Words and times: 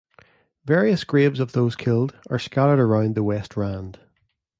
Various 0.65 1.03
graves 1.03 1.39
of 1.39 1.51
those 1.51 1.75
killed 1.75 2.17
are 2.31 2.39
scattered 2.39 2.79
around 2.79 3.13
the 3.13 3.21
West 3.21 3.55
Rand. 3.55 3.99